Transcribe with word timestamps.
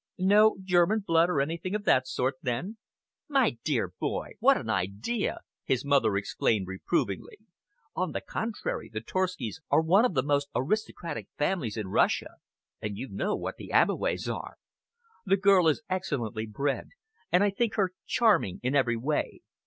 "No 0.17 0.57
German 0.63 1.03
blood, 1.05 1.29
or 1.29 1.41
anything 1.41 1.75
of 1.75 1.83
that 1.85 2.07
sort, 2.07 2.33
then?" 2.41 2.77
"My 3.29 3.59
dear 3.63 3.93
boy, 3.99 4.31
what 4.39 4.57
an 4.57 4.67
idea!" 4.67 5.41
his 5.63 5.85
mother 5.85 6.17
exclaimed 6.17 6.65
reprovingly. 6.67 7.37
"On 7.95 8.11
the 8.11 8.19
contrary, 8.19 8.89
the 8.91 8.99
Torskis 9.01 9.61
are 9.69 9.79
one 9.79 10.03
of 10.03 10.15
the 10.15 10.23
most 10.23 10.47
aristocratic 10.55 11.27
families 11.37 11.77
in 11.77 11.89
Russia, 11.89 12.37
and 12.81 12.97
you 12.97 13.09
know 13.09 13.35
what 13.35 13.57
the 13.57 13.71
Abbeways 13.71 14.27
are. 14.27 14.57
The 15.23 15.37
girl 15.37 15.67
is 15.67 15.83
excellently 15.87 16.47
bred, 16.47 16.87
and 17.31 17.43
I 17.43 17.51
think 17.51 17.75
her 17.75 17.91
charming 18.07 18.59
in 18.63 18.73
every 18.75 18.97
way. 18.97 19.41